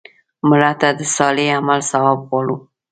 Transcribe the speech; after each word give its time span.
مړه 0.49 0.71
ته 0.81 0.89
د 0.99 1.01
صالح 1.15 1.47
عمل 1.57 1.79
ثواب 1.91 2.19
غواړو 2.27 2.55